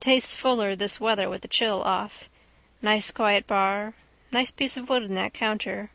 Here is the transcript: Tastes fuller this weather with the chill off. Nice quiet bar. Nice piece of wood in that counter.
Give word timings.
Tastes 0.00 0.34
fuller 0.34 0.76
this 0.76 1.00
weather 1.00 1.30
with 1.30 1.40
the 1.40 1.48
chill 1.48 1.80
off. 1.82 2.28
Nice 2.82 3.10
quiet 3.10 3.46
bar. 3.46 3.94
Nice 4.30 4.50
piece 4.50 4.76
of 4.76 4.90
wood 4.90 5.02
in 5.04 5.14
that 5.14 5.32
counter. 5.32 5.90